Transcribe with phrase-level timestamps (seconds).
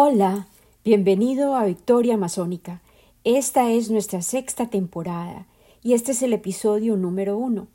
[0.00, 0.46] Hola,
[0.84, 2.82] bienvenido a Victoria Amazónica.
[3.24, 5.48] Esta es nuestra sexta temporada
[5.82, 7.66] y este es el episodio número uno.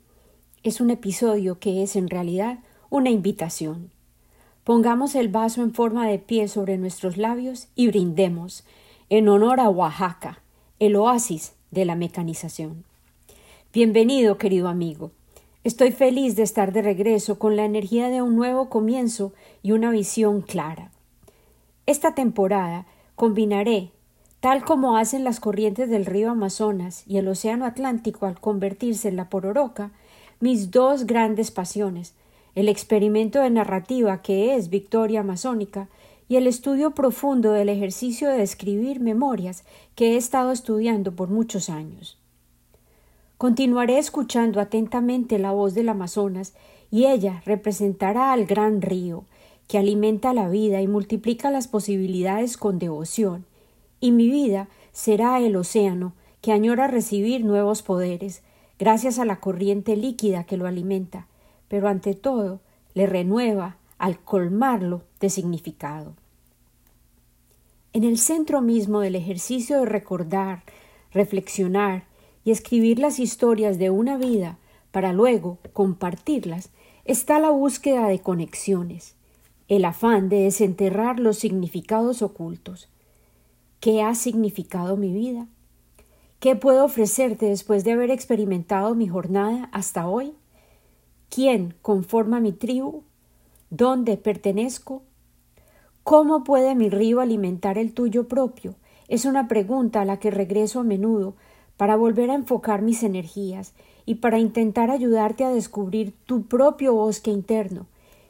[0.62, 3.90] Es un episodio que es en realidad una invitación.
[4.64, 8.64] Pongamos el vaso en forma de pie sobre nuestros labios y brindemos
[9.10, 10.40] en honor a Oaxaca,
[10.78, 12.84] el oasis de la mecanización.
[13.70, 15.10] Bienvenido, querido amigo.
[15.62, 19.90] Estoy feliz de estar de regreso con la energía de un nuevo comienzo y una
[19.90, 20.90] visión clara.
[21.86, 23.90] Esta temporada combinaré,
[24.40, 29.16] tal como hacen las corrientes del río Amazonas y el océano Atlántico al convertirse en
[29.16, 29.90] la pororoca,
[30.40, 32.14] mis dos grandes pasiones,
[32.54, 35.88] el experimento de narrativa que es Victoria Amazónica
[36.26, 41.68] y el estudio profundo del ejercicio de escribir memorias que he estado estudiando por muchos
[41.68, 42.18] años.
[43.36, 46.54] Continuaré escuchando atentamente la voz del Amazonas
[46.90, 49.24] y ella representará al gran río,
[49.68, 53.46] que alimenta la vida y multiplica las posibilidades con devoción,
[54.00, 58.42] y mi vida será el océano que añora recibir nuevos poderes,
[58.78, 61.26] gracias a la corriente líquida que lo alimenta,
[61.68, 62.60] pero ante todo
[62.92, 66.14] le renueva al colmarlo de significado.
[67.92, 70.64] En el centro mismo del ejercicio de recordar,
[71.12, 72.04] reflexionar
[72.44, 74.58] y escribir las historias de una vida
[74.90, 76.70] para luego compartirlas
[77.04, 79.14] está la búsqueda de conexiones,
[79.68, 82.88] el afán de desenterrar los significados ocultos.
[83.80, 85.46] ¿Qué ha significado mi vida?
[86.40, 90.34] ¿Qué puedo ofrecerte después de haber experimentado mi jornada hasta hoy?
[91.30, 93.02] ¿Quién conforma mi tribu?
[93.70, 95.02] ¿Dónde pertenezco?
[96.02, 98.74] ¿Cómo puede mi río alimentar el tuyo propio?
[99.08, 101.34] Es una pregunta a la que regreso a menudo
[101.76, 103.72] para volver a enfocar mis energías
[104.06, 107.86] y para intentar ayudarte a descubrir tu propio bosque interno,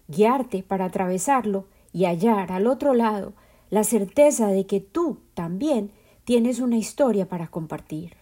[0.09, 3.32] guiarte para atravesarlo y hallar al otro lado
[3.70, 5.91] la certeza de que tú también
[6.25, 8.16] tienes una historia para compartir.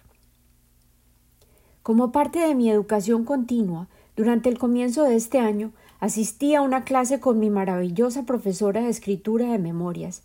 [1.82, 6.84] Como parte de mi educación continua, durante el comienzo de este año asistí a una
[6.84, 10.22] clase con mi maravillosa profesora de escritura de memorias,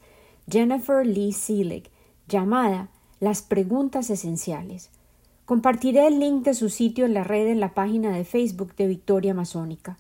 [0.50, 1.90] Jennifer Lee Seelig,
[2.28, 4.90] llamada Las preguntas esenciales.
[5.46, 8.88] Compartiré el link de su sitio en la red en la página de Facebook de
[8.88, 9.98] Victoria Masónica.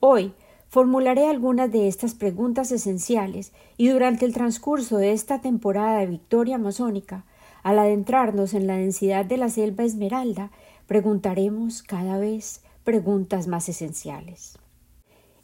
[0.00, 0.34] Hoy
[0.74, 6.56] Formularé algunas de estas preguntas esenciales y durante el transcurso de esta temporada de Victoria
[6.56, 7.24] Amazónica,
[7.62, 10.50] al adentrarnos en la densidad de la selva esmeralda,
[10.88, 14.58] preguntaremos cada vez preguntas más esenciales.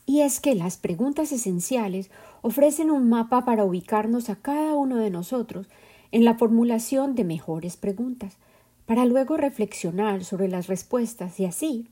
[0.05, 2.11] Y es que las preguntas esenciales
[2.43, 5.69] ofrecen un mapa para ubicarnos a cada uno de nosotros
[6.11, 8.37] en la formulación de mejores preguntas,
[8.85, 11.89] para luego reflexionar sobre las respuestas y así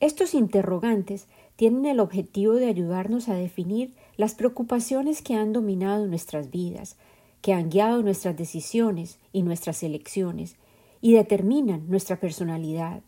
[0.00, 1.26] estos interrogantes
[1.58, 6.94] tienen el objetivo de ayudarnos a definir las preocupaciones que han dominado nuestras vidas,
[7.42, 10.54] que han guiado nuestras decisiones y nuestras elecciones,
[11.00, 13.02] y determinan nuestra personalidad.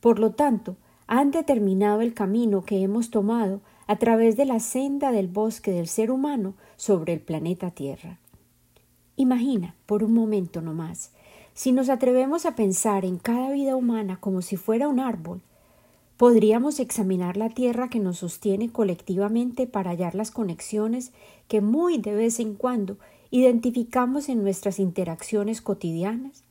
[0.00, 0.76] Por lo tanto,
[1.06, 5.88] han determinado el camino que hemos tomado a través de la senda del bosque del
[5.88, 8.18] ser humano sobre el planeta Tierra.
[9.16, 11.10] Imagina, por un momento no más,
[11.54, 15.40] si nos atrevemos a pensar en cada vida humana como si fuera un árbol,
[16.16, 21.12] Podríamos examinar la tierra que nos sostiene colectivamente para hallar las conexiones
[21.48, 22.98] que muy de vez en cuando
[23.32, 26.44] identificamos en nuestras interacciones cotidianas.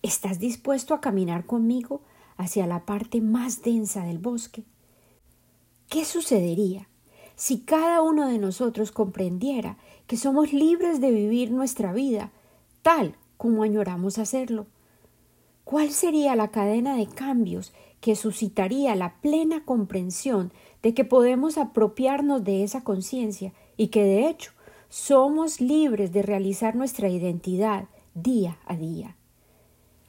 [0.00, 2.00] ¿Estás dispuesto a caminar conmigo
[2.38, 4.64] hacia la parte más densa del bosque?
[5.90, 6.88] ¿Qué sucedería
[7.36, 9.76] si cada uno de nosotros comprendiera
[10.06, 12.32] que somos libres de vivir nuestra vida
[12.80, 14.66] tal como añoramos hacerlo?
[15.64, 20.52] ¿Cuál sería la cadena de cambios que suscitaría la plena comprensión
[20.82, 24.52] de que podemos apropiarnos de esa conciencia y que de hecho
[24.90, 29.16] somos libres de realizar nuestra identidad día a día.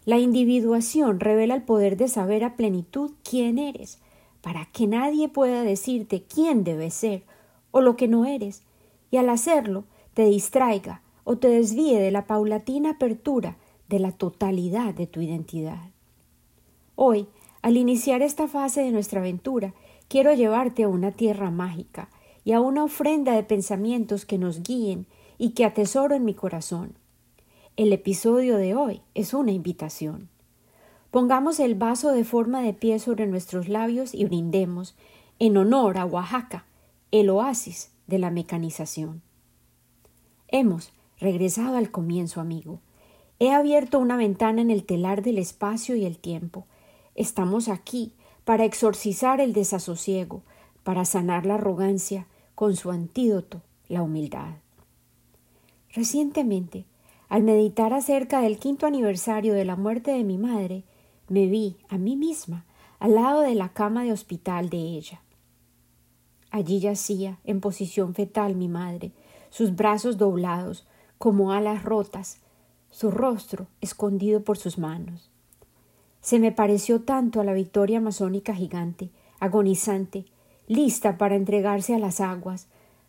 [0.04, 4.00] La individuación revela el poder de saber a plenitud quién eres,
[4.42, 7.24] para que nadie pueda decirte quién debes ser
[7.72, 8.62] o lo que no eres,
[9.10, 13.58] y al hacerlo te distraiga o te desvíe de la paulatina apertura
[13.90, 15.90] de la totalidad de tu identidad.
[16.96, 17.28] Hoy
[17.66, 19.74] al iniciar esta fase de nuestra aventura,
[20.08, 22.10] quiero llevarte a una tierra mágica
[22.44, 25.08] y a una ofrenda de pensamientos que nos guíen
[25.40, 26.94] y que atesoro en mi corazón.
[27.76, 30.30] El episodio de hoy es una invitación.
[31.10, 34.94] Pongamos el vaso de forma de pie sobre nuestros labios y brindemos
[35.40, 36.66] en honor a Oaxaca,
[37.10, 39.24] el oasis de la mecanización.
[40.50, 42.80] Hemos regresado al comienzo, amigo.
[43.40, 46.66] He abierto una ventana en el telar del espacio y el tiempo
[47.16, 48.12] Estamos aquí
[48.44, 50.44] para exorcizar el desasosiego,
[50.84, 54.56] para sanar la arrogancia con su antídoto, la humildad.
[55.94, 56.86] Recientemente,
[57.30, 60.84] al meditar acerca del quinto aniversario de la muerte de mi madre,
[61.30, 62.66] me vi a mí misma
[63.00, 65.22] al lado de la cama de hospital de ella.
[66.52, 69.14] Allí yacía, en posición fetal, mi madre,
[69.50, 70.86] sus brazos doblados,
[71.18, 72.42] como alas rotas,
[72.96, 75.30] su rostro escondido por sus manos.
[76.22, 79.10] Se me pareció tanto a la victoria masónica gigante,
[79.42, 80.24] agonizante,
[80.70, 82.68] lista para entregarse a las aguas,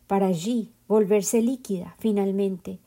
[0.09, 2.81] para allí volverse líquida finalmente,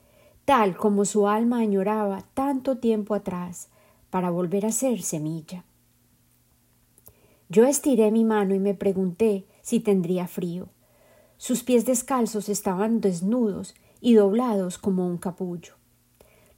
[0.43, 3.69] tal como su alma añoraba tanto tiempo atrás,
[4.09, 5.63] para volver a ser semilla.
[7.47, 10.67] Yo estiré mi mano y me pregunté si tendría frío.
[11.37, 15.78] Sus pies descalzos estaban desnudos y doblados como un capullo.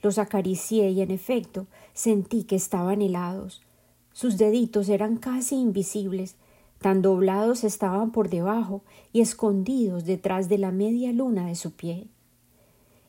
[0.02, 3.62] Los acaricié y en efecto sentí que estaban helados.
[4.14, 6.36] Sus deditos eran casi invisibles,
[6.80, 8.82] tan doblados estaban por debajo
[9.14, 12.08] y escondidos detrás de la media luna de su pie.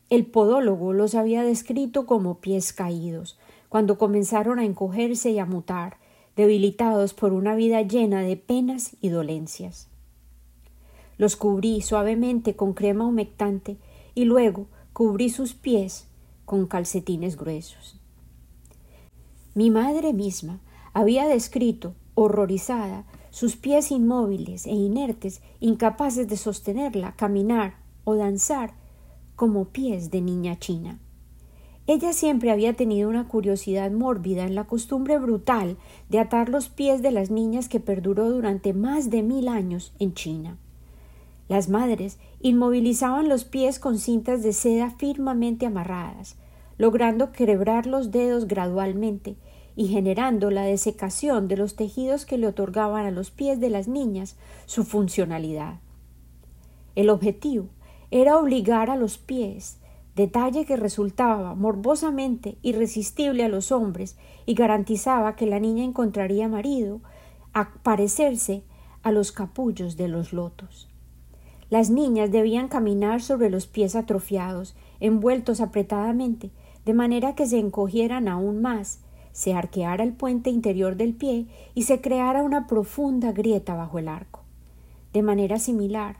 [0.09, 5.97] El podólogo los había descrito como pies caídos, cuando comenzaron a encogerse y a mutar,
[6.35, 9.87] debilitados por una vida llena de penas y dolencias.
[11.17, 13.77] Los cubrí suavemente con crema humectante
[14.13, 16.07] y luego cubrí sus pies
[16.45, 17.99] con calcetines gruesos.
[19.55, 20.59] Mi madre misma
[20.93, 28.75] había descrito, horrorizada, sus pies inmóviles e inertes, incapaces de sostenerla, caminar o danzar,
[29.35, 30.99] como pies de niña china.
[31.85, 35.77] Ella siempre había tenido una curiosidad mórbida en la costumbre brutal
[36.09, 40.13] de atar los pies de las niñas que perduró durante más de mil años en
[40.13, 40.57] China.
[41.49, 46.37] Las madres inmovilizaban los pies con cintas de seda firmemente amarradas,
[46.77, 49.35] logrando quebrar los dedos gradualmente
[49.75, 53.87] y generando la desecación de los tejidos que le otorgaban a los pies de las
[53.87, 54.35] niñas
[54.65, 55.79] su funcionalidad.
[56.95, 57.69] El objetivo
[58.11, 59.79] era obligar a los pies,
[60.15, 67.01] detalle que resultaba morbosamente irresistible a los hombres y garantizaba que la niña encontraría marido,
[67.53, 68.63] a parecerse
[69.01, 70.92] a los capullos de los lotos.
[71.73, 76.51] Las niñas debían caminar sobre los pies atrofiados, envueltos apretadamente,
[76.85, 78.99] de manera que se encogieran aún más,
[79.31, 84.07] se arqueara el puente interior del pie y se creara una profunda grieta bajo el
[84.07, 84.41] arco.
[85.13, 86.17] De manera similar,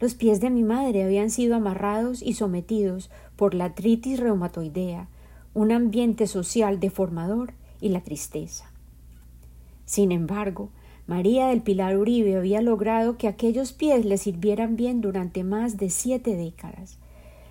[0.00, 5.08] los pies de mi madre habían sido amarrados y sometidos por la artritis reumatoidea,
[5.54, 8.70] un ambiente social deformador y la tristeza.
[9.86, 10.68] Sin embargo,
[11.10, 15.90] María del Pilar Uribe había logrado que aquellos pies le sirvieran bien durante más de
[15.90, 17.00] siete décadas.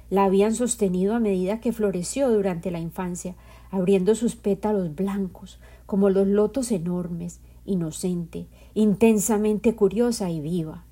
[0.09, 3.35] La habían sostenido a medida que floreció durante la infancia,
[3.69, 10.85] abriendo sus pétalos blancos, como los lotos enormes, inocente, intensamente curiosa y viva.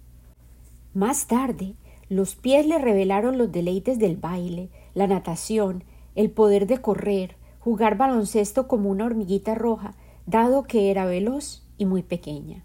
[0.93, 1.75] Más tarde,
[2.09, 7.95] los pies le revelaron los deleites del baile, la natación, el poder de correr, jugar
[7.95, 9.95] baloncesto como una hormiguita roja,
[10.25, 12.63] dado que era veloz y muy pequeña.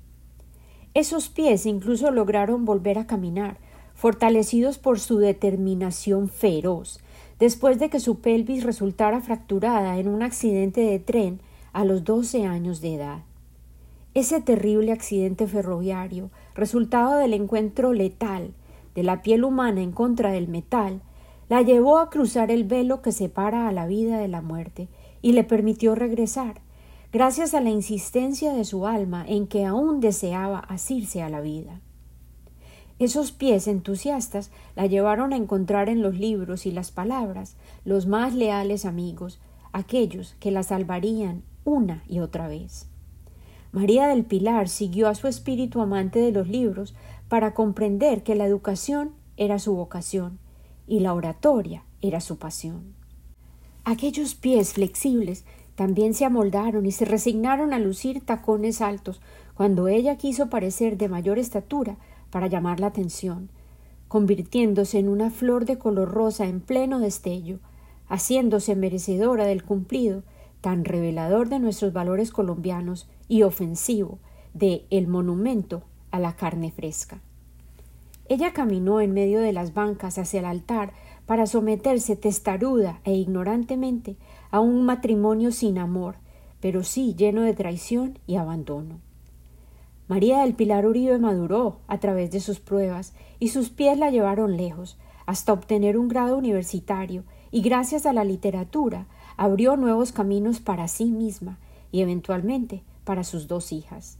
[0.95, 3.59] Esos pies incluso lograron volver a caminar,
[3.95, 7.00] fortalecidos por su determinación feroz,
[7.38, 11.40] después de que su pelvis resultara fracturada en un accidente de tren
[11.73, 13.23] a los doce años de edad.
[14.14, 18.52] Ese terrible accidente ferroviario, resultado del encuentro letal
[18.95, 21.00] de la piel humana en contra del metal,
[21.49, 24.88] la llevó a cruzar el velo que separa a la vida de la muerte
[25.23, 26.61] y le permitió regresar,
[27.12, 31.81] gracias a la insistencia de su alma en que aún deseaba asirse a la vida.
[32.99, 38.35] Esos pies entusiastas la llevaron a encontrar en los libros y las palabras los más
[38.35, 39.40] leales amigos,
[39.73, 42.87] aquellos que la salvarían una y otra vez.
[43.73, 46.95] María del Pilar siguió a su espíritu amante de los libros
[47.28, 50.38] para comprender que la educación era su vocación
[50.87, 52.95] y la oratoria era su pasión.
[53.85, 59.21] Aquellos pies flexibles también se amoldaron y se resignaron a lucir tacones altos
[59.55, 61.97] cuando ella quiso parecer de mayor estatura
[62.31, 63.49] para llamar la atención,
[64.09, 67.59] convirtiéndose en una flor de color rosa en pleno destello,
[68.09, 70.23] haciéndose merecedora del cumplido
[70.61, 74.19] tan revelador de nuestros valores colombianos y ofensivo
[74.55, 77.21] de el monumento a la carne fresca.
[78.29, 80.93] Ella caminó en medio de las bancas hacia el altar
[81.26, 84.17] para someterse testaruda e ignorantemente
[84.52, 86.14] a un matrimonio sin amor,
[86.61, 89.00] pero sí lleno de traición y abandono.
[90.06, 94.56] María del Pilar Uribe maduró a través de sus pruebas y sus pies la llevaron
[94.56, 99.06] lejos, hasta obtener un grado universitario y gracias a la literatura
[99.37, 101.59] abrió nuevos caminos para sí misma
[101.90, 104.18] y eventualmente para sus dos hijas.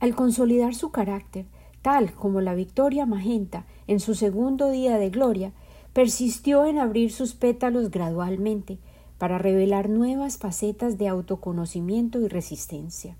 [0.00, 1.46] Al consolidar su carácter,
[1.82, 5.52] tal como la victoria magenta en su segundo día de gloria,
[5.92, 8.78] persistió en abrir sus pétalos gradualmente
[9.22, 13.14] para revelar nuevas facetas de autoconocimiento y resistencia.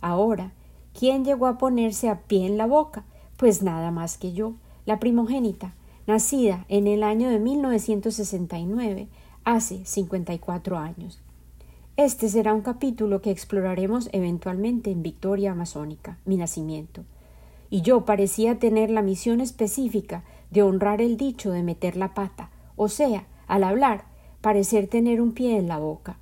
[0.00, 0.54] Ahora,
[0.92, 3.04] ¿quién llegó a ponerse a pie en la boca?
[3.36, 4.54] Pues nada más que yo,
[4.86, 5.72] la primogénita,
[6.08, 9.06] nacida en el año de 1969,
[9.44, 11.20] hace 54 años.
[11.96, 17.04] Este será un capítulo que exploraremos eventualmente en Victoria Amazónica, mi nacimiento.
[17.70, 22.50] Y yo parecía tener la misión específica de honrar el dicho de meter la pata,
[22.74, 24.12] o sea, al hablar,
[24.44, 26.18] parecer tener un pie en la boca.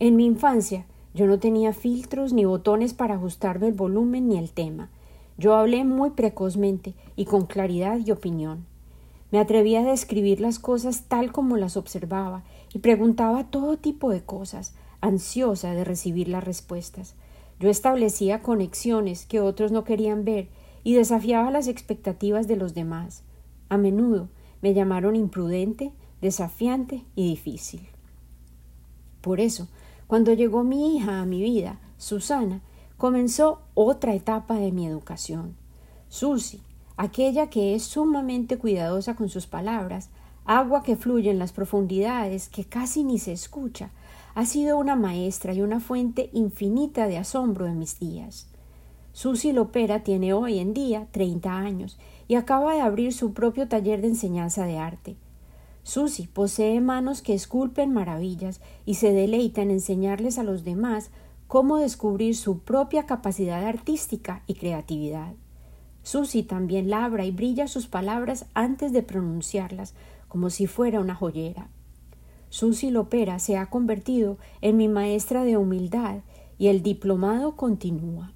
[0.00, 4.50] En mi infancia yo no tenía filtros ni botones para ajustarme el volumen ni el
[4.50, 4.90] tema.
[5.38, 8.66] Yo hablé muy precozmente y con claridad y opinión.
[9.30, 12.42] Me atrevía a describir las cosas tal como las observaba
[12.74, 17.14] y preguntaba todo tipo de cosas, ansiosa de recibir las respuestas.
[17.60, 20.48] Yo establecía conexiones que otros no querían ver
[20.84, 23.22] y desafiaba las expectativas de los demás.
[23.70, 24.28] A menudo
[24.60, 27.88] me llamaron imprudente, desafiante y difícil.
[29.20, 29.68] Por eso,
[30.06, 32.62] cuando llegó mi hija a mi vida, Susana,
[32.96, 35.56] comenzó otra etapa de mi educación.
[36.08, 36.62] Susi,
[36.96, 40.10] aquella que es sumamente cuidadosa con sus palabras,
[40.44, 43.90] agua que fluye en las profundidades que casi ni se escucha,
[44.34, 48.48] ha sido una maestra y una fuente infinita de asombro en mis días.
[49.12, 51.98] Susi Lopera tiene hoy en día treinta años
[52.28, 55.16] y acaba de abrir su propio taller de enseñanza de arte.
[55.88, 61.10] Susi posee manos que esculpen maravillas y se deleita en enseñarles a los demás
[61.46, 65.32] cómo descubrir su propia capacidad artística y creatividad.
[66.02, 69.94] Susi también labra y brilla sus palabras antes de pronunciarlas,
[70.28, 71.68] como si fuera una joyera.
[72.50, 76.18] Susi Lopera se ha convertido en mi maestra de humildad
[76.58, 78.34] y el diplomado continúa.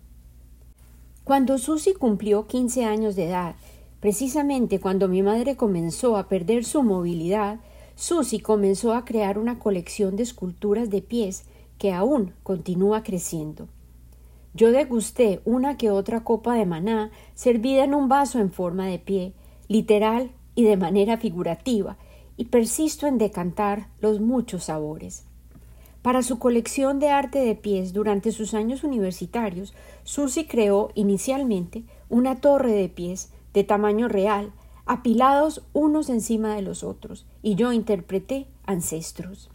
[1.24, 3.56] Cuando Susi cumplió quince años de edad
[4.02, 7.60] Precisamente cuando mi madre comenzó a perder su movilidad,
[7.94, 11.44] Susi comenzó a crear una colección de esculturas de pies
[11.78, 13.68] que aún continúa creciendo.
[14.54, 18.98] Yo degusté una que otra copa de maná servida en un vaso en forma de
[18.98, 19.34] pie,
[19.68, 21.96] literal y de manera figurativa,
[22.36, 25.26] y persisto en decantar los muchos sabores.
[26.02, 32.40] Para su colección de arte de pies durante sus años universitarios, Susi creó inicialmente una
[32.40, 34.52] torre de pies de tamaño real,
[34.86, 39.50] apilados unos encima de los otros, y yo interpreté ancestros.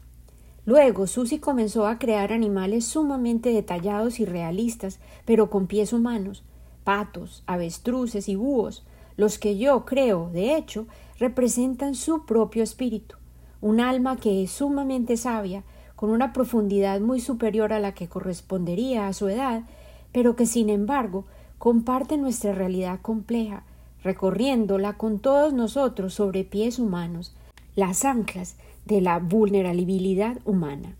[0.66, 6.44] Luego Susi comenzó a crear animales sumamente detallados y realistas, pero con pies humanos,
[6.84, 8.86] patos, avestruces y búhos,
[9.16, 10.86] los que yo creo, de hecho,
[11.20, 13.16] representan su propio espíritu,
[13.62, 15.64] un alma que es sumamente sabia,
[15.96, 19.64] con una profundidad muy superior a la que correspondería a su edad,
[20.12, 21.26] pero que sin embargo
[21.58, 23.64] comparte nuestra realidad compleja,
[24.04, 27.36] recorriéndola con todos nosotros sobre pies humanos,
[27.76, 30.96] las anclas de la vulnerabilidad humana.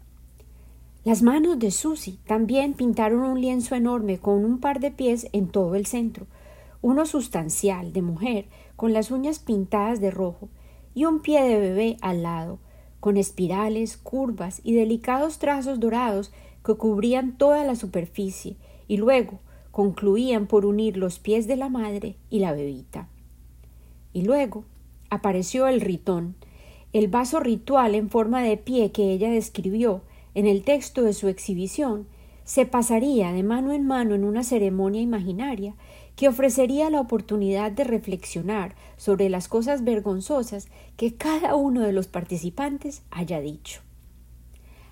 [1.04, 5.48] Las manos de Susy también pintaron un lienzo enorme con un par de pies en
[5.48, 6.28] todo el centro,
[6.82, 10.50] uno sustancial de mujer con las uñas pintadas de rojo
[10.94, 12.60] y un pie de bebé al lado,
[13.00, 16.32] con espirales, curvas y delicados trazos dorados
[16.66, 19.40] que cubrían toda la superficie, y luego
[19.78, 23.10] concluían por unir los pies de la madre y la bebita.
[24.12, 24.64] Y luego
[25.12, 26.34] apareció el ritón,
[26.94, 30.02] el vaso ritual en forma de pie que ella describió
[30.34, 32.08] en el texto de su exhibición,
[32.44, 35.76] se pasaría de mano en mano en una ceremonia imaginaria
[36.16, 42.08] que ofrecería la oportunidad de reflexionar sobre las cosas vergonzosas que cada uno de los
[42.08, 43.82] participantes haya dicho.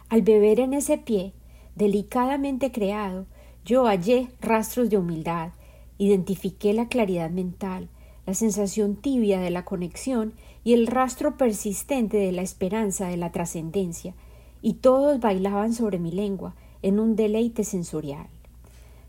[0.10, 1.34] Al beber en ese pie,
[1.74, 3.26] delicadamente creado,
[3.66, 5.50] yo hallé rastros de humildad,
[5.98, 7.90] identifiqué la claridad mental,
[8.28, 13.32] la sensación tibia de la conexión y el rastro persistente de la esperanza de la
[13.32, 14.14] trascendencia,
[14.62, 16.54] y todos bailaban sobre mi lengua
[16.84, 18.28] en un deleite sensorial.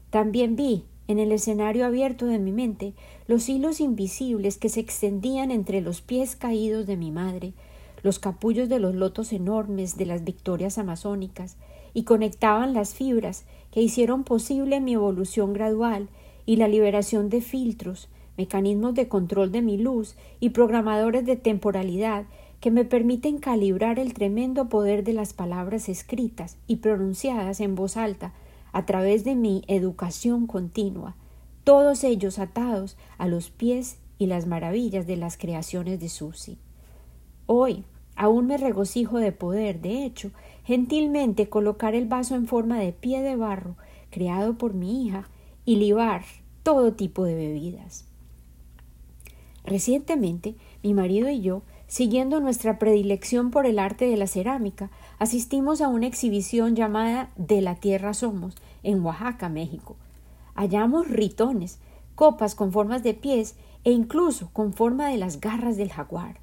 [0.09, 2.95] También vi, en el escenario abierto de mi mente,
[3.27, 7.53] los hilos invisibles que se extendían entre los pies caídos de mi madre,
[8.03, 11.57] los capullos de los lotos enormes de las victorias amazónicas,
[11.93, 13.45] y conectaban las fibras
[13.77, 16.09] que hicieron posible mi evolución gradual
[16.47, 22.25] y la liberación de filtros, mecanismos de control de mi luz y programadores de temporalidad
[22.61, 27.99] que me permiten calibrar el tremendo poder de las palabras escritas y pronunciadas en voz
[27.99, 28.33] alta
[28.73, 31.15] a través de mi educación continua,
[31.63, 36.57] todos ellos atados a los pies y las maravillas de las creaciones de Susi.
[37.45, 40.31] Hoy aún me regocijo de poder, de hecho,
[40.67, 43.77] gentilmente colocar el vaso en forma de pie de barro
[44.11, 45.29] creado por mi hija
[45.65, 46.25] y libar
[46.65, 48.05] todo tipo de bebidas.
[49.65, 55.81] Recientemente mi marido y yo siguiendo nuestra predilección por el arte de la cerámica, asistimos
[55.81, 59.97] a una exhibición llamada De la Tierra Somos, en Oaxaca, México.
[60.55, 61.79] Hallamos ritones,
[62.17, 63.55] copas con formas de pies
[63.85, 66.41] e incluso con forma de las garras del jaguar.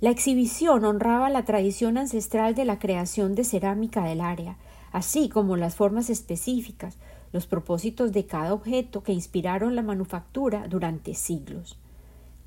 [0.00, 4.56] La exhibición honraba la tradición ancestral de la creación de cerámica del área,
[4.92, 6.96] así como las formas específicas,
[7.34, 11.76] los propósitos de cada objeto que inspiraron la manufactura durante siglos.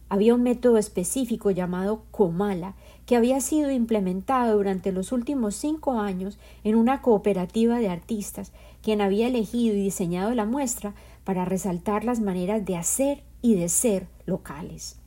[0.10, 2.74] Había un método específico llamado Comala
[3.06, 9.00] que había sido implementado durante los últimos cinco años en una cooperativa de artistas, quien
[9.00, 14.08] había elegido y diseñado la muestra para resaltar las maneras de hacer y de ser
[14.26, 15.03] locales.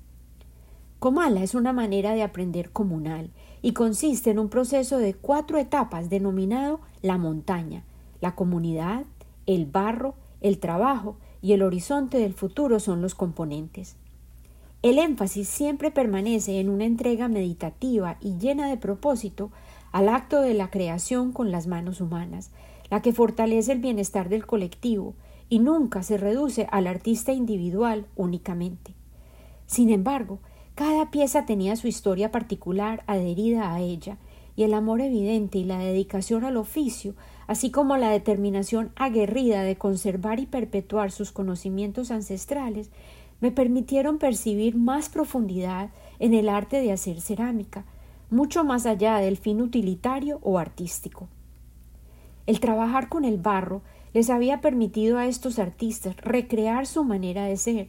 [0.98, 6.08] Comala es una manera de aprender comunal y consiste en un proceso de cuatro etapas
[6.08, 7.84] denominado la montaña,
[8.20, 9.04] la comunidad,
[9.44, 13.96] el barro, el trabajo y el horizonte del futuro son los componentes.
[14.82, 19.50] El énfasis siempre permanece en una entrega meditativa y llena de propósito
[19.92, 22.50] al acto de la creación con las manos humanas,
[22.90, 25.14] la que fortalece el bienestar del colectivo
[25.48, 28.94] y nunca se reduce al artista individual únicamente.
[29.66, 30.38] Sin embargo,
[30.76, 34.18] cada pieza tenía su historia particular adherida a ella,
[34.56, 37.14] y el amor evidente y la dedicación al oficio,
[37.46, 42.90] así como la determinación aguerrida de conservar y perpetuar sus conocimientos ancestrales,
[43.40, 47.86] me permitieron percibir más profundidad en el arte de hacer cerámica,
[48.28, 51.28] mucho más allá del fin utilitario o artístico.
[52.46, 53.80] El trabajar con el barro
[54.12, 57.88] les había permitido a estos artistas recrear su manera de ser,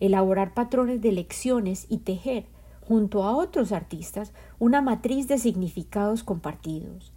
[0.00, 2.46] elaborar patrones de lecciones y tejer,
[2.86, 7.12] junto a otros artistas, una matriz de significados compartidos.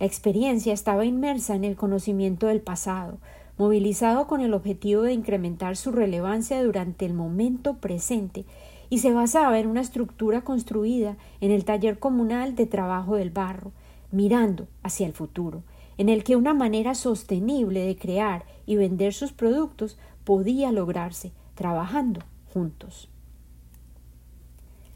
[0.00, 3.18] La experiencia estaba inmersa en el conocimiento del pasado,
[3.56, 8.44] movilizado con el objetivo de incrementar su relevancia durante el momento presente
[8.90, 13.72] y se basaba en una estructura construida en el taller comunal de trabajo del barro,
[14.10, 15.62] mirando hacia el futuro,
[15.96, 22.20] en el que una manera sostenible de crear y vender sus productos podía lograrse trabajando
[22.52, 23.08] juntos.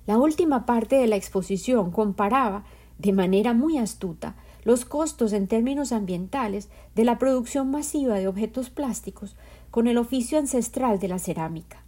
[0.07, 2.65] La última parte de la exposición comparaba,
[2.99, 8.71] de manera muy astuta, los costos en términos ambientales de la producción masiva de objetos
[8.71, 9.37] plásticos
[9.71, 11.85] con el oficio ancestral de la cerámica.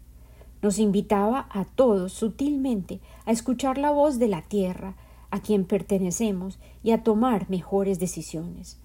[0.62, 4.96] Nos invitaba a todos sutilmente a escuchar la voz de la tierra,
[5.30, 8.78] a quien pertenecemos, y a tomar mejores decisiones.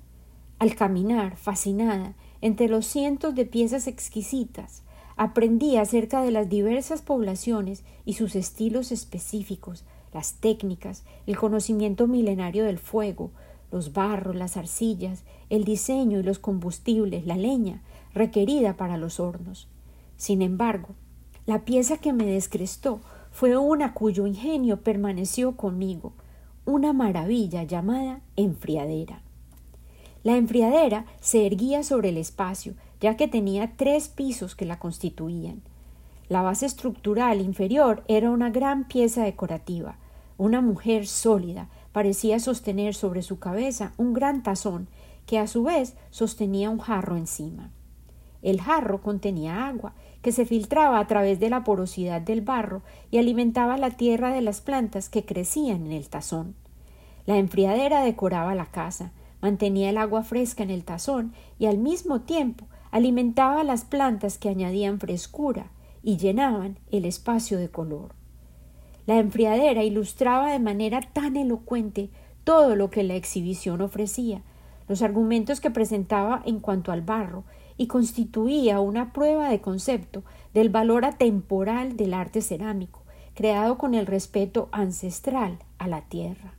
[0.60, 4.85] Al caminar, fascinada, entre los cientos de piezas exquisitas,
[5.18, 12.66] aprendí acerca de las diversas poblaciones y sus estilos específicos, las técnicas, el conocimiento milenario
[12.66, 13.32] del fuego,
[13.72, 17.82] los barros, las arcillas, el diseño y los combustibles, la leña
[18.14, 19.68] requerida para los hornos.
[20.18, 20.90] Sin embargo,
[21.46, 23.02] la pieza que me descrestó
[23.32, 26.14] fue una cuyo ingenio permaneció conmigo,
[26.66, 29.25] una maravilla llamada enfriadera.
[30.26, 35.62] La enfriadera se erguía sobre el espacio, ya que tenía tres pisos que la constituían.
[36.30, 39.98] La base estructural inferior era una gran pieza decorativa.
[40.40, 44.88] Una mujer sólida, parecía sostener sobre su cabeza un gran tazón
[45.28, 47.70] que a su vez sostenía un jarro encima.
[48.42, 53.20] El jarro contenía agua, que se filtraba a través de la porosidad del barro y
[53.20, 56.56] alimentaba la tierra de las plantas que crecían en el tazón.
[57.28, 59.12] La enfriadera decoraba la casa,
[59.46, 64.50] mantenía el agua fresca en el tazón y al mismo tiempo alimentaba las plantas que
[64.50, 65.70] añadían frescura
[66.02, 68.16] y llenaban el espacio de color.
[69.06, 72.10] La enfriadera ilustraba de manera tan elocuente
[72.44, 74.42] todo lo que la exhibición ofrecía,
[74.88, 77.44] los argumentos que presentaba en cuanto al barro,
[77.78, 80.24] y constituía una prueba de concepto
[80.56, 83.04] del valor atemporal del arte cerámico,
[83.36, 86.56] creado con el respeto ancestral a la tierra.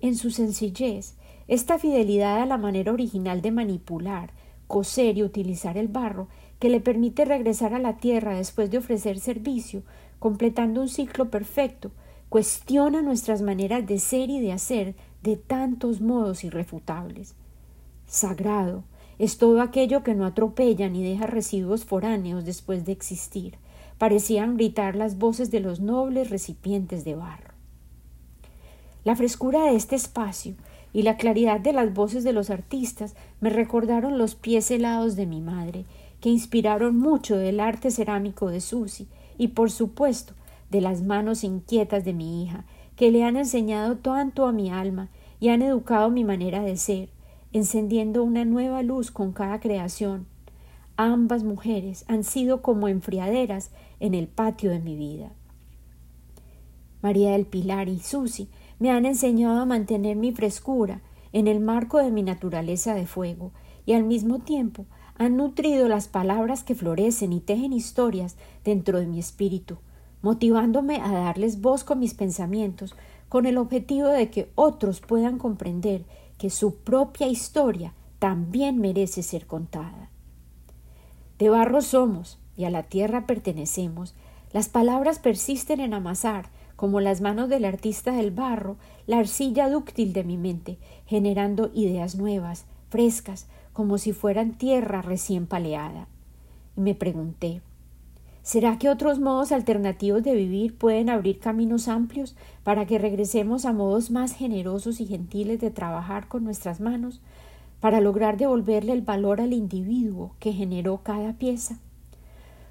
[0.00, 1.16] En su sencillez,
[1.48, 4.30] esta fidelidad a la manera original de manipular,
[4.66, 6.28] coser y utilizar el barro,
[6.58, 9.82] que le permite regresar a la tierra después de ofrecer servicio,
[10.18, 11.92] completando un ciclo perfecto,
[12.28, 17.34] cuestiona nuestras maneras de ser y de hacer de tantos modos irrefutables.
[18.06, 18.84] Sagrado
[19.18, 23.58] es todo aquello que no atropella ni deja residuos foráneos después de existir,
[23.98, 27.54] parecían gritar las voces de los nobles recipientes de barro.
[29.04, 30.54] La frescura de este espacio
[30.96, 35.26] y la claridad de las voces de los artistas me recordaron los pies helados de
[35.26, 35.84] mi madre,
[36.22, 39.06] que inspiraron mucho del arte cerámico de Susi
[39.36, 40.32] y por supuesto
[40.70, 42.64] de las manos inquietas de mi hija,
[42.96, 47.10] que le han enseñado tanto a mi alma y han educado mi manera de ser,
[47.52, 50.24] encendiendo una nueva luz con cada creación.
[50.96, 55.30] Ambas mujeres han sido como enfriaderas en el patio de mi vida.
[57.02, 61.00] María del Pilar y Susi me han enseñado a mantener mi frescura
[61.32, 63.52] en el marco de mi naturaleza de fuego
[63.84, 64.86] y al mismo tiempo
[65.18, 69.78] han nutrido las palabras que florecen y tejen historias dentro de mi espíritu,
[70.22, 72.94] motivándome a darles voz con mis pensamientos
[73.28, 76.04] con el objetivo de que otros puedan comprender
[76.38, 80.10] que su propia historia también merece ser contada.
[81.38, 84.14] De barro somos y a la tierra pertenecemos.
[84.52, 90.12] Las palabras persisten en amasar, como las manos del artista del barro, la arcilla dúctil
[90.12, 96.08] de mi mente, generando ideas nuevas, frescas, como si fueran tierra recién paleada.
[96.76, 97.62] Y me pregunté
[98.46, 103.72] ¿Será que otros modos alternativos de vivir pueden abrir caminos amplios para que regresemos a
[103.72, 107.20] modos más generosos y gentiles de trabajar con nuestras manos,
[107.80, 111.80] para lograr devolverle el valor al individuo que generó cada pieza?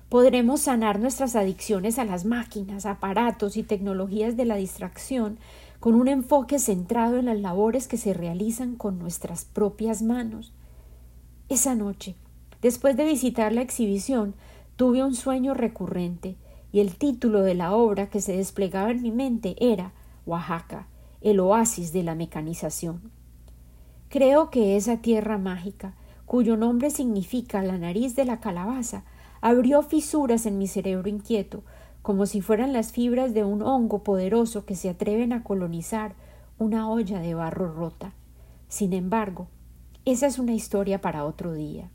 [0.10, 5.40] Podremos sanar nuestras adicciones a las máquinas, aparatos y tecnologías de la distracción
[5.80, 10.54] con un enfoque centrado en las labores que se realizan con nuestras propias manos.
[11.50, 12.16] Esa noche,
[12.62, 14.36] después de visitar la exhibición,
[14.76, 16.38] tuve un sueño recurrente
[16.72, 19.94] y el título de la obra que se desplegaba en mi mente era
[20.26, 20.88] Oaxaca,
[21.22, 23.12] el oasis de la mecanización.
[24.10, 29.04] Creo que esa tierra mágica, cuyo nombre significa la nariz de la calabaza,
[29.46, 31.62] abrió fisuras en mi cerebro inquieto,
[32.02, 36.16] como si fueran las fibras de un hongo poderoso que se atreven a colonizar
[36.58, 38.12] una olla de barro rota.
[38.70, 39.46] Sin embargo,
[40.04, 41.92] esa es una historia para otro día.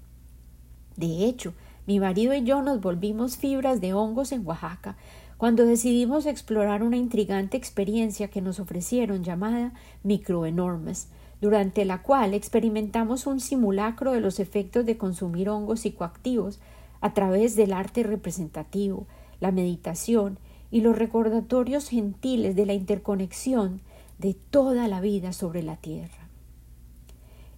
[0.96, 1.52] De hecho,
[1.88, 4.96] mi marido y yo nos volvimos fibras de hongos en Oaxaca
[5.36, 9.72] cuando decidimos explorar una intrigante experiencia que nos ofrecieron llamada
[10.04, 11.08] microenormes,
[11.40, 16.60] durante la cual experimentamos un simulacro de los efectos de consumir hongos psicoactivos
[17.00, 19.06] a través del arte representativo,
[19.40, 20.38] la meditación
[20.70, 23.80] y los recordatorios gentiles de la interconexión
[24.18, 26.28] de toda la vida sobre la tierra.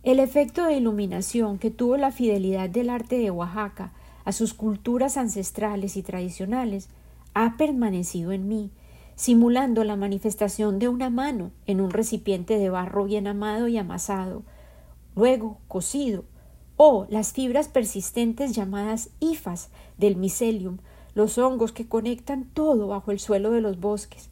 [0.02, 3.92] El efecto de iluminación que tuvo la fidelidad del arte de Oaxaca
[4.24, 6.88] a sus culturas ancestrales y tradicionales,
[7.35, 8.70] ha permanecido en mí,
[9.14, 14.42] simulando la manifestación de una mano en un recipiente de barro bien amado y amasado,
[15.14, 16.24] luego cocido,
[16.84, 19.68] o las fibras persistentes llamadas ifas
[19.98, 20.78] del micelium,
[21.14, 24.30] los hongos que conectan todo bajo el suelo de los bosques,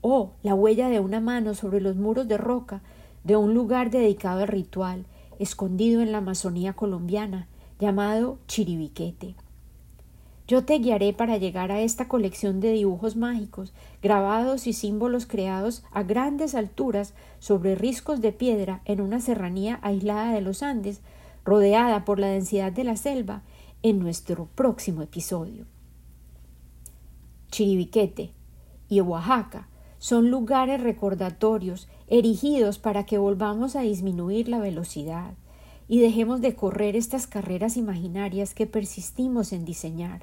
[0.00, 2.82] o la huella de una mano sobre los muros de roca
[3.24, 5.06] de un lugar dedicado al ritual,
[5.40, 7.48] escondido en la Amazonía colombiana,
[7.80, 9.34] llamado Chiribiquete.
[10.46, 15.82] Yo te guiaré para llegar a esta colección de dibujos mágicos, grabados y símbolos creados
[15.90, 21.00] a grandes alturas sobre riscos de piedra en una serranía aislada de los Andes,
[21.48, 23.42] rodeada por la densidad de la selva,
[23.82, 25.64] en nuestro próximo episodio.
[27.50, 28.32] Chiribiquete
[28.88, 35.34] y Oaxaca son lugares recordatorios erigidos para que volvamos a disminuir la velocidad,
[35.88, 40.22] y dejemos de correr estas carreras imaginarias que persistimos en diseñar.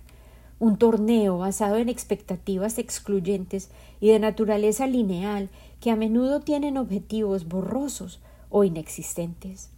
[0.60, 5.50] Un torneo basado en expectativas excluyentes y de naturaleza lineal
[5.82, 9.72] que a menudo tienen objetivos borrosos o inexistentes.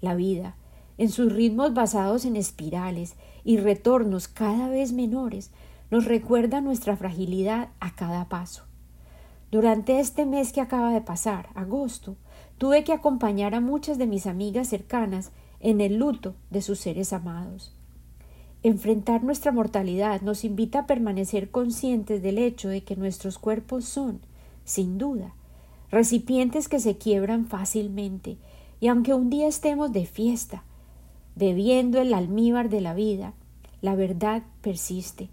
[0.00, 0.56] La vida,
[0.98, 5.50] en sus ritmos basados en espirales y retornos cada vez menores,
[5.90, 8.64] nos recuerda nuestra fragilidad a cada paso.
[9.50, 12.16] Durante este mes que acaba de pasar, agosto,
[12.56, 17.12] tuve que acompañar a muchas de mis amigas cercanas en el luto de sus seres
[17.12, 17.74] amados.
[18.62, 24.20] Enfrentar nuestra mortalidad nos invita a permanecer conscientes del hecho de que nuestros cuerpos son,
[24.64, 25.34] sin duda,
[25.90, 28.38] recipientes que se quiebran fácilmente,
[28.80, 30.64] y aunque un día estemos de fiesta,
[31.34, 33.34] bebiendo el almíbar de la vida,
[33.80, 35.28] la verdad persiste.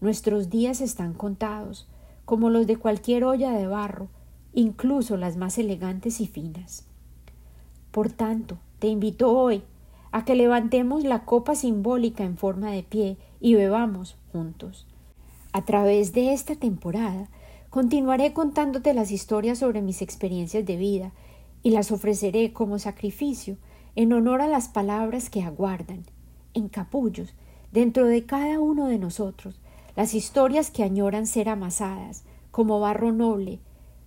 [0.00, 1.88] Nuestros días están contados,
[2.24, 4.08] como los de cualquier olla de barro,
[4.52, 6.84] incluso las más elegantes y finas.
[7.90, 9.62] Por tanto, te invito hoy
[10.10, 14.86] a que levantemos la copa simbólica en forma de pie y bebamos juntos.
[15.52, 17.28] A través de esta temporada
[17.70, 21.12] continuaré contándote las historias sobre mis experiencias de vida
[21.62, 23.56] y las ofreceré como sacrificio
[23.96, 26.04] en honor a las palabras que aguardan,
[26.52, 27.34] en capullos,
[27.72, 29.60] dentro de cada uno de nosotros,
[29.96, 33.58] las historias que añoran ser amasadas como barro noble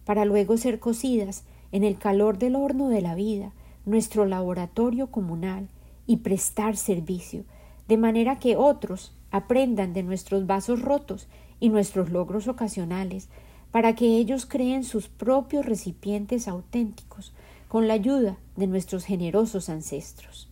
[0.06, 3.52] para luego ser cocidas en el calor del horno de la vida,
[3.86, 5.68] nuestro laboratorio comunal,
[6.06, 7.44] y prestar servicio,
[7.90, 11.28] de manera que otros aprendan de nuestros vasos rotos
[11.60, 13.28] y nuestros logros ocasionales,
[13.72, 17.34] para que ellos creen sus propios recipientes auténticos,
[17.68, 20.50] con la ayuda de nuestros generosos ancestros.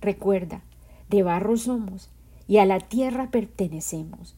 [0.00, 0.62] Recuerda,
[1.08, 2.10] de barro somos
[2.46, 4.36] y a la tierra pertenecemos.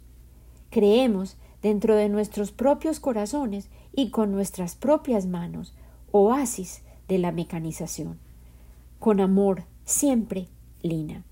[0.70, 5.74] Creemos dentro de nuestros propios corazones y con nuestras propias manos,
[6.10, 8.18] oasis de la mecanización.
[8.98, 10.48] Con amor, siempre,
[10.82, 11.24] Lina.